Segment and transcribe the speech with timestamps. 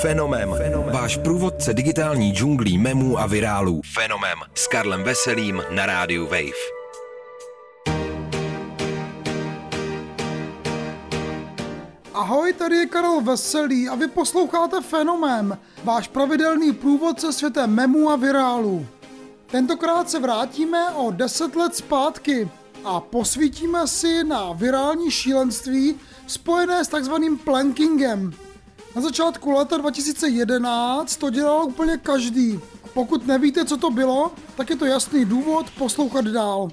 [0.00, 0.54] Fenomem.
[0.92, 3.80] Váš průvodce digitální džunglí memů a virálů.
[3.94, 4.38] Fenomem.
[4.54, 6.82] S Karlem Veselým na rádiu Wave.
[12.14, 18.16] Ahoj, tady je Karel Veselý a vy posloucháte Fenomem, váš pravidelný průvodce světem memů a
[18.16, 18.86] virálů.
[19.46, 22.48] Tentokrát se vrátíme o 10 let zpátky
[22.84, 25.94] a posvítíme si na virální šílenství
[26.26, 28.34] spojené s takzvaným plankingem.
[28.96, 32.60] Na začátku leta 2011 to dělal úplně každý.
[32.94, 36.68] Pokud nevíte, co to bylo, tak je to jasný důvod poslouchat dál.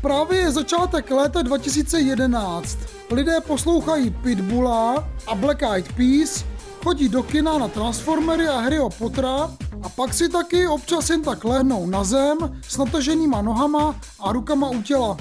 [0.00, 2.78] Právě je začátek léta 2011.
[3.10, 6.44] Lidé poslouchají Pitbulla a Black Eyed Peas,
[6.84, 9.50] chodí do kina na Transformery a hry o Pottera
[9.82, 14.68] a pak si taky občas jen tak lehnou na zem s nataženýma nohama a rukama
[14.68, 15.16] u těla.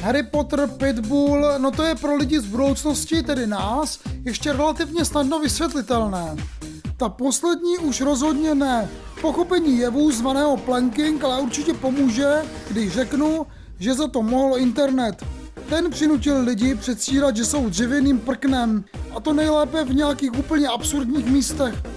[0.00, 5.38] Harry Potter, Pitbull, no to je pro lidi z budoucnosti, tedy nás, ještě relativně snadno
[5.38, 6.36] vysvětlitelné.
[6.96, 8.88] Ta poslední už rozhodně ne.
[9.20, 13.46] Pochopení jevu zvaného planking ale určitě pomůže, když řeknu,
[13.78, 15.24] že za to mohl internet.
[15.68, 18.84] Ten přinutil lidi předstírat, že jsou dřevěným prknem
[19.16, 21.93] a to nejlépe v nějakých úplně absurdních místech.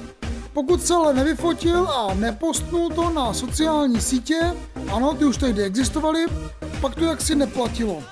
[0.58, 4.54] Pokud se ale nevyfotil a nepostnul to na sociální sítě,
[4.92, 6.26] ano, ty už tehdy existovaly,
[6.82, 8.04] pak to jaksi neplatilo.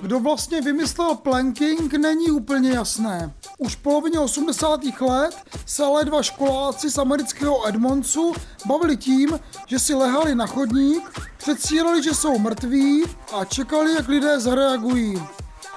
[0.00, 3.32] Kdo vlastně vymyslel planking, není úplně jasné.
[3.60, 4.80] Už v polovině 80.
[5.00, 8.32] let se ale dva školáci z amerického Edmondsu
[8.66, 13.04] bavili tím, že si lehali na chodník, předstírali, že jsou mrtví
[13.36, 15.22] a čekali, jak lidé zareagují.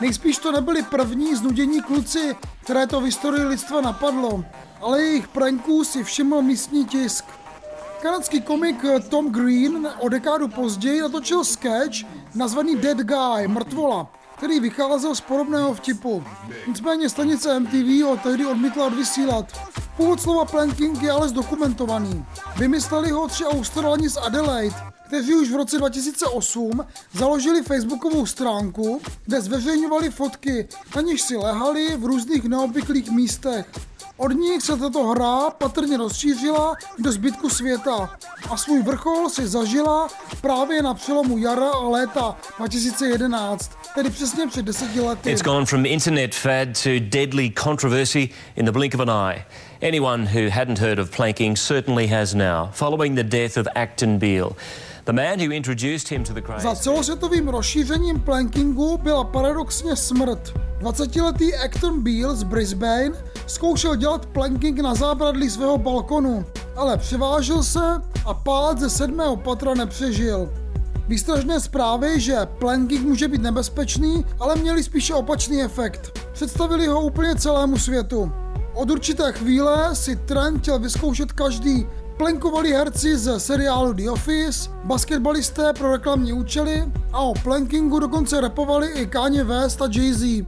[0.02, 4.46] Nejspíš to nebyli první znudění kluci, které to v historii lidstva napadlo,
[4.82, 7.26] ale jejich pranků si všiml místní tisk.
[8.02, 11.96] Kanadský komik Tom Green o dekádu později natočil sketch
[12.36, 16.24] nazvaný Dead Guy, mrtvola, který vycházel z podobného vtipu.
[16.68, 19.46] Nicméně stanice MTV ho tehdy odmítla odvysílat.
[19.97, 22.25] Původ slova planking je ale zdokumentovaný.
[22.57, 24.75] Vymysleli ho tři Australani z Adelaide,
[25.07, 31.97] kteří už v roce 2008 založili facebookovou stránku, kde zveřejňovali fotky, na nich si lehali
[31.97, 33.66] v různých neobvyklých místech.
[34.18, 38.18] Od nich se tato hra patrně rozšířila do zbytku světa
[38.50, 40.07] a svůj vrchol si zažila
[40.41, 45.31] právě na přelomu jara a léta 2011, tedy přesně před deseti lety.
[45.31, 49.46] It's gone from internet fad to deadly controversy in the blink of an eye.
[49.81, 54.56] Anyone who hadn't heard of planking certainly has now, following the death of Acton Beale.
[55.06, 56.63] The man who introduced him to the craze.
[56.63, 60.53] Za celosvětovým rozšířením plankingu byla paradoxně smrt.
[60.81, 63.12] 20-letý Acton Beale z Brisbane
[63.47, 69.74] zkoušel dělat planking na zábradlí svého balkonu, ale převážil se a pád ze sedmého patra
[69.74, 70.61] nepřežil.
[71.12, 76.20] Výstražné zprávy, že planking může být nebezpečný, ale měli spíše opačný efekt.
[76.34, 78.32] Představili ho úplně celému světu.
[78.74, 81.88] Od určité chvíle si trend chtěl vyzkoušet každý.
[82.18, 86.84] Plankovali herci ze seriálu The Office, basketbalisté pro reklamní účely
[87.14, 90.46] a o plankingu dokonce repovali i Kanye West a Jay-Z.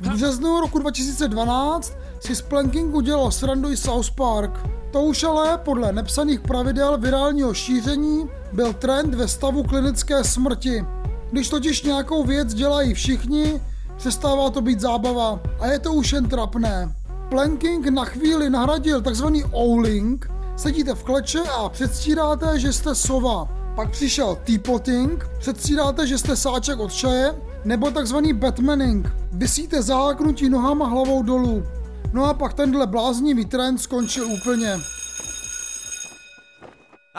[0.00, 4.77] V březnu roku 2012 si z plankingu dělal srandu i South Park.
[4.90, 10.84] To už ale podle nepsaných pravidel virálního šíření byl trend ve stavu klinické smrti.
[11.30, 13.60] Když totiž nějakou věc dělají všichni,
[13.96, 16.94] přestává to být zábava a je to už jen trapné.
[17.28, 23.48] Planking na chvíli nahradil takzvaný owling, sedíte v kleče a předstíráte, že jste sova.
[23.76, 27.34] Pak přišel teapotting, předstíráte, že jste sáček od čaje,
[27.64, 31.64] nebo takzvaný batmaning, vysíte zaháknutí nohama hlavou dolů.
[32.12, 34.78] No a pak tenhle bláznivý trend skončil úplně.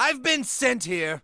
[0.09, 1.19] I've been sent here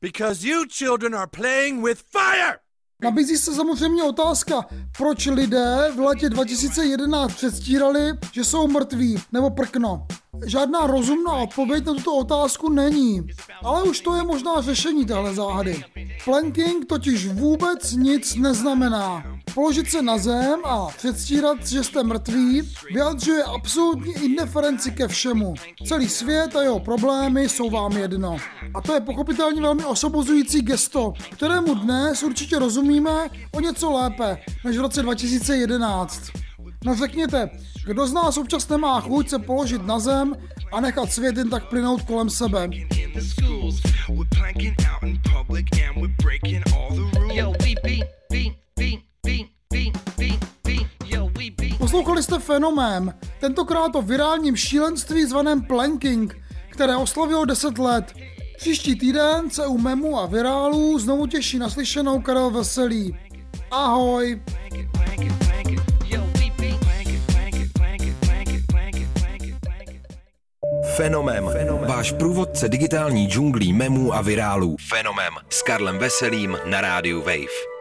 [0.00, 2.58] because you children are playing with fire!
[3.02, 10.06] Nabízí se samozřejmě otázka, proč lidé v letě 2011 předstírali, že jsou mrtví nebo prkno.
[10.46, 13.26] Žádná rozumná odpověď na tuto otázku není,
[13.64, 15.84] ale už to je možná řešení téhle záhady.
[16.24, 19.24] Planking totiž vůbec nic neznamená.
[19.58, 22.62] Položit se na zem a předstírat, že jste mrtví,
[22.92, 25.54] vyjadřuje absolutní indiferenci ke všemu.
[25.86, 28.36] Celý svět a jeho problémy jsou vám jedno.
[28.74, 34.76] A to je pochopitelně velmi osobozující gesto, kterému dnes určitě rozumíme o něco lépe než
[34.76, 36.22] v roce 2011.
[36.84, 37.50] No řekněte,
[37.86, 40.34] kdo z nás občas nemá chuť se položit na zem
[40.72, 42.68] a nechat svět jen tak plynout kolem sebe?
[51.88, 56.36] Poslouchali jste fenomén, tentokrát o virálním šílenství zvaném planking,
[56.70, 58.14] které oslavilo 10 let.
[58.56, 63.18] Příští týden se u memu a virálů znovu těší naslyšenou Karel Veselý.
[63.70, 64.40] Ahoj!
[70.96, 71.50] Fenomem.
[71.86, 74.76] Váš průvodce digitální džunglí memů a virálů.
[74.88, 77.77] Fenomem s Karlem Veselým na rádiu Wave.